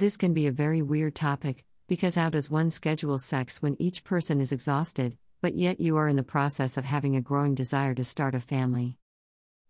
This 0.00 0.16
can 0.16 0.32
be 0.32 0.46
a 0.46 0.50
very 0.50 0.80
weird 0.80 1.14
topic, 1.14 1.62
because 1.86 2.14
how 2.14 2.30
does 2.30 2.50
one 2.50 2.70
schedule 2.70 3.18
sex 3.18 3.60
when 3.60 3.76
each 3.78 4.02
person 4.02 4.40
is 4.40 4.50
exhausted, 4.50 5.18
but 5.42 5.56
yet 5.56 5.78
you 5.78 5.98
are 5.98 6.08
in 6.08 6.16
the 6.16 6.22
process 6.22 6.78
of 6.78 6.86
having 6.86 7.16
a 7.16 7.20
growing 7.20 7.54
desire 7.54 7.94
to 7.94 8.02
start 8.02 8.34
a 8.34 8.40
family? 8.40 8.96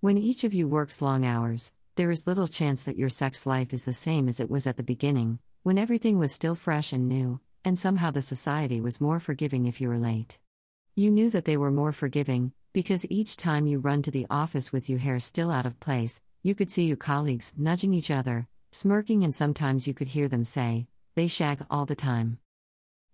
When 0.00 0.18
each 0.18 0.42
of 0.42 0.52
you 0.52 0.66
works 0.66 1.00
long 1.00 1.24
hours, 1.24 1.72
there 1.94 2.10
is 2.10 2.26
little 2.26 2.48
chance 2.48 2.82
that 2.82 2.98
your 2.98 3.08
sex 3.08 3.46
life 3.46 3.72
is 3.72 3.84
the 3.84 3.92
same 3.92 4.26
as 4.26 4.40
it 4.40 4.50
was 4.50 4.66
at 4.66 4.76
the 4.76 4.82
beginning, 4.82 5.38
when 5.62 5.78
everything 5.78 6.18
was 6.18 6.32
still 6.32 6.56
fresh 6.56 6.92
and 6.92 7.08
new, 7.08 7.38
and 7.64 7.78
somehow 7.78 8.10
the 8.10 8.20
society 8.20 8.80
was 8.80 9.00
more 9.00 9.20
forgiving 9.20 9.66
if 9.66 9.80
you 9.80 9.88
were 9.88 9.96
late. 9.96 10.40
You 10.96 11.12
knew 11.12 11.30
that 11.30 11.44
they 11.44 11.56
were 11.56 11.70
more 11.70 11.92
forgiving, 11.92 12.52
because 12.72 13.06
each 13.08 13.36
time 13.36 13.68
you 13.68 13.78
run 13.78 14.02
to 14.02 14.10
the 14.10 14.26
office 14.28 14.72
with 14.72 14.90
your 14.90 14.98
hair 14.98 15.20
still 15.20 15.52
out 15.52 15.66
of 15.66 15.78
place, 15.78 16.20
you 16.42 16.56
could 16.56 16.72
see 16.72 16.86
your 16.86 16.96
colleagues 16.96 17.54
nudging 17.56 17.94
each 17.94 18.10
other, 18.10 18.48
smirking, 18.76 19.24
and 19.24 19.34
sometimes 19.34 19.86
you 19.86 19.94
could 19.94 20.08
hear 20.08 20.28
them 20.28 20.44
say, 20.44 20.86
they 21.14 21.26
shag 21.26 21.64
all 21.70 21.86
the 21.86 21.96
time. 21.96 22.38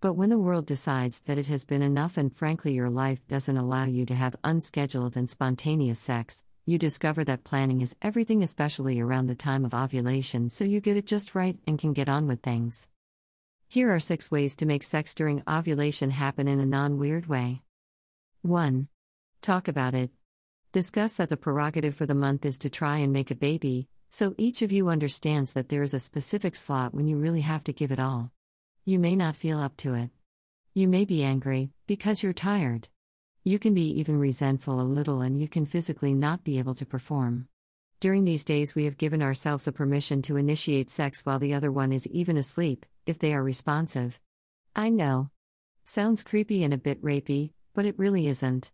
But 0.00 0.14
when 0.14 0.30
the 0.30 0.38
world 0.38 0.64
decides 0.64 1.20
that 1.26 1.36
it 1.36 1.48
has 1.48 1.66
been 1.66 1.82
enough 1.82 2.16
and 2.16 2.34
frankly 2.34 2.72
your 2.72 2.88
life 2.88 3.20
doesn't 3.28 3.56
allow 3.56 3.84
you 3.84 4.06
to 4.06 4.14
have 4.14 4.34
unscheduled 4.42 5.16
and 5.16 5.28
spontaneous 5.28 5.98
sex, 5.98 6.42
you 6.64 6.78
discover 6.78 7.24
that 7.24 7.44
planning 7.44 7.82
is 7.82 7.96
everything, 8.00 8.42
especially 8.42 9.00
around 9.00 9.26
the 9.26 9.34
time 9.34 9.64
of 9.66 9.74
ovulation, 9.74 10.48
so 10.48 10.64
you 10.64 10.80
get 10.80 10.96
it 10.96 11.04
just 11.04 11.34
right 11.34 11.58
and 11.66 11.78
can 11.78 11.92
get 11.92 12.08
on 12.08 12.26
with 12.26 12.40
things. 12.40 12.88
Here 13.68 13.94
are 13.94 14.00
six 14.00 14.30
ways 14.30 14.56
to 14.56 14.66
make 14.66 14.82
sex 14.82 15.14
during 15.14 15.42
ovulation 15.46 16.10
happen 16.10 16.48
in 16.48 16.58
a 16.58 16.66
non 16.66 16.98
weird 16.98 17.26
way. 17.26 17.60
1. 18.42 18.88
Talk 19.42 19.68
about 19.68 19.94
it. 19.94 20.10
Discuss 20.72 21.14
that 21.14 21.28
the 21.28 21.36
prerogative 21.36 21.94
for 21.94 22.06
the 22.06 22.14
month 22.14 22.46
is 22.46 22.58
to 22.60 22.70
try 22.70 22.98
and 22.98 23.12
make 23.12 23.30
a 23.30 23.34
baby, 23.34 23.88
so 24.10 24.34
each 24.36 24.60
of 24.60 24.72
you 24.72 24.88
understands 24.88 25.52
that 25.52 25.68
there 25.68 25.82
is 25.82 25.94
a 25.94 26.00
specific 26.00 26.56
slot 26.56 26.92
when 26.92 27.06
you 27.06 27.16
really 27.16 27.42
have 27.42 27.62
to 27.62 27.72
give 27.72 27.92
it 27.92 28.00
all. 28.00 28.32
You 28.84 28.98
may 28.98 29.14
not 29.14 29.36
feel 29.36 29.60
up 29.60 29.76
to 29.78 29.94
it. 29.94 30.10
You 30.74 30.88
may 30.88 31.04
be 31.04 31.22
angry, 31.22 31.70
because 31.86 32.22
you're 32.22 32.32
tired. 32.32 32.88
You 33.44 33.60
can 33.60 33.72
be 33.72 33.88
even 34.00 34.18
resentful 34.18 34.80
a 34.80 34.82
little 34.82 35.20
and 35.20 35.40
you 35.40 35.48
can 35.48 35.64
physically 35.64 36.12
not 36.12 36.42
be 36.42 36.58
able 36.58 36.74
to 36.74 36.84
perform. 36.84 37.46
During 38.00 38.24
these 38.24 38.44
days, 38.44 38.74
we 38.74 38.84
have 38.84 38.98
given 38.98 39.22
ourselves 39.22 39.68
a 39.68 39.72
permission 39.72 40.22
to 40.22 40.36
initiate 40.36 40.90
sex 40.90 41.24
while 41.24 41.38
the 41.38 41.54
other 41.54 41.70
one 41.70 41.92
is 41.92 42.06
even 42.08 42.36
asleep, 42.36 42.86
if 43.06 43.18
they 43.18 43.32
are 43.32 43.42
responsive. 43.42 44.20
I 44.74 44.88
know. 44.88 45.30
Sounds 45.84 46.24
creepy 46.24 46.64
and 46.64 46.74
a 46.74 46.78
bit 46.78 47.00
rapey, 47.02 47.52
but 47.74 47.86
it 47.86 47.98
really 47.98 48.26
isn't. 48.26 48.72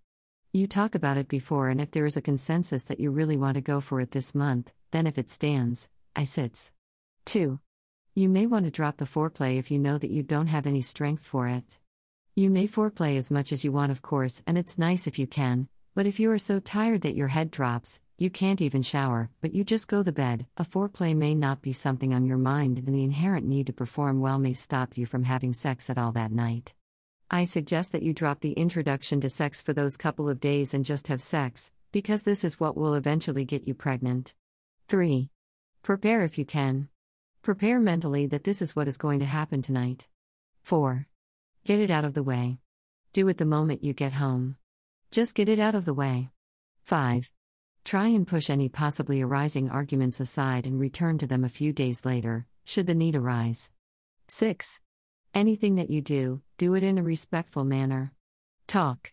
You 0.56 0.66
talk 0.66 0.94
about 0.94 1.18
it 1.18 1.28
before, 1.28 1.68
and 1.68 1.82
if 1.82 1.90
there 1.90 2.06
is 2.06 2.16
a 2.16 2.22
consensus 2.22 2.84
that 2.84 2.98
you 2.98 3.10
really 3.10 3.36
want 3.36 3.56
to 3.56 3.60
go 3.60 3.78
for 3.78 4.00
it 4.00 4.12
this 4.12 4.34
month, 4.34 4.72
then 4.90 5.06
if 5.06 5.18
it 5.18 5.28
stands, 5.28 5.90
I 6.16 6.24
sits. 6.24 6.72
2. 7.26 7.60
You 8.14 8.28
may 8.30 8.46
want 8.46 8.64
to 8.64 8.70
drop 8.70 8.96
the 8.96 9.04
foreplay 9.04 9.58
if 9.58 9.70
you 9.70 9.78
know 9.78 9.98
that 9.98 10.10
you 10.10 10.22
don't 10.22 10.46
have 10.46 10.66
any 10.66 10.80
strength 10.80 11.26
for 11.26 11.46
it. 11.46 11.76
You 12.34 12.48
may 12.48 12.66
foreplay 12.66 13.18
as 13.18 13.30
much 13.30 13.52
as 13.52 13.64
you 13.64 13.70
want, 13.70 13.92
of 13.92 14.00
course, 14.00 14.42
and 14.46 14.56
it's 14.56 14.78
nice 14.78 15.06
if 15.06 15.18
you 15.18 15.26
can, 15.26 15.68
but 15.94 16.06
if 16.06 16.18
you 16.18 16.30
are 16.30 16.38
so 16.38 16.58
tired 16.58 17.02
that 17.02 17.16
your 17.16 17.28
head 17.28 17.50
drops, 17.50 18.00
you 18.16 18.30
can't 18.30 18.62
even 18.62 18.80
shower, 18.80 19.28
but 19.42 19.54
you 19.54 19.62
just 19.62 19.88
go 19.88 20.02
to 20.02 20.10
bed, 20.10 20.46
a 20.56 20.64
foreplay 20.64 21.14
may 21.14 21.34
not 21.34 21.60
be 21.60 21.74
something 21.74 22.14
on 22.14 22.24
your 22.24 22.38
mind, 22.38 22.78
and 22.78 22.94
the 22.94 23.04
inherent 23.04 23.46
need 23.46 23.66
to 23.66 23.74
perform 23.74 24.20
well 24.20 24.38
may 24.38 24.54
stop 24.54 24.96
you 24.96 25.04
from 25.04 25.24
having 25.24 25.52
sex 25.52 25.90
at 25.90 25.98
all 25.98 26.12
that 26.12 26.32
night. 26.32 26.72
I 27.30 27.44
suggest 27.44 27.90
that 27.90 28.04
you 28.04 28.14
drop 28.14 28.40
the 28.40 28.52
introduction 28.52 29.20
to 29.20 29.28
sex 29.28 29.60
for 29.60 29.72
those 29.72 29.96
couple 29.96 30.28
of 30.28 30.38
days 30.38 30.72
and 30.72 30.84
just 30.84 31.08
have 31.08 31.20
sex, 31.20 31.72
because 31.90 32.22
this 32.22 32.44
is 32.44 32.60
what 32.60 32.76
will 32.76 32.94
eventually 32.94 33.44
get 33.44 33.66
you 33.66 33.74
pregnant. 33.74 34.34
3. 34.86 35.30
Prepare 35.82 36.22
if 36.22 36.38
you 36.38 36.44
can. 36.44 36.88
Prepare 37.42 37.80
mentally 37.80 38.26
that 38.26 38.44
this 38.44 38.62
is 38.62 38.76
what 38.76 38.86
is 38.86 38.96
going 38.96 39.18
to 39.18 39.24
happen 39.24 39.60
tonight. 39.60 40.06
4. 40.62 41.08
Get 41.64 41.80
it 41.80 41.90
out 41.90 42.04
of 42.04 42.14
the 42.14 42.22
way. 42.22 42.58
Do 43.12 43.26
it 43.26 43.38
the 43.38 43.44
moment 43.44 43.82
you 43.82 43.92
get 43.92 44.12
home. 44.12 44.56
Just 45.10 45.34
get 45.34 45.48
it 45.48 45.58
out 45.58 45.74
of 45.74 45.84
the 45.84 45.94
way. 45.94 46.30
5. 46.84 47.32
Try 47.84 48.06
and 48.08 48.26
push 48.26 48.50
any 48.50 48.68
possibly 48.68 49.20
arising 49.20 49.68
arguments 49.68 50.20
aside 50.20 50.64
and 50.64 50.78
return 50.78 51.18
to 51.18 51.26
them 51.26 51.42
a 51.42 51.48
few 51.48 51.72
days 51.72 52.04
later, 52.04 52.46
should 52.64 52.86
the 52.86 52.94
need 52.94 53.16
arise. 53.16 53.72
6. 54.28 54.80
Anything 55.34 55.74
that 55.74 55.90
you 55.90 56.00
do, 56.00 56.42
do 56.58 56.74
it 56.74 56.82
in 56.82 56.96
a 56.96 57.02
respectful 57.02 57.64
manner. 57.64 58.12
Talk. 58.66 59.12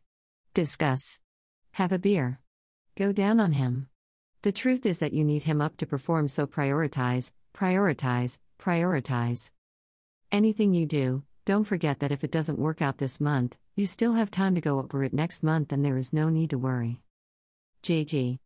Discuss. 0.54 1.20
Have 1.74 1.92
a 1.92 2.00
beer. 2.00 2.40
Go 2.96 3.12
down 3.12 3.40
on 3.40 3.54
him. 3.54 3.88
The 4.44 4.52
truth 4.52 4.86
is 4.86 5.00
that 5.00 5.14
you 5.14 5.24
need 5.24 5.44
him 5.44 5.62
up 5.62 5.78
to 5.78 5.86
perform, 5.86 6.28
so 6.28 6.48
prioritize, 6.48 7.34
prioritize, 7.54 8.38
prioritize. 8.60 9.52
Anything 10.32 10.74
you 10.74 10.86
do, 10.86 11.24
don't 11.46 11.66
forget 11.66 12.00
that 12.00 12.12
if 12.12 12.24
it 12.24 12.32
doesn't 12.32 12.60
work 12.60 12.82
out 12.82 12.98
this 12.98 13.20
month, 13.20 13.58
you 13.76 13.86
still 13.88 14.14
have 14.14 14.32
time 14.32 14.56
to 14.56 14.62
go 14.62 14.80
over 14.80 15.04
it 15.04 15.14
next 15.14 15.44
month 15.44 15.72
and 15.72 15.84
there 15.84 15.98
is 15.98 16.14
no 16.14 16.30
need 16.30 16.50
to 16.52 16.58
worry. 16.58 17.02
JG. 17.84 18.40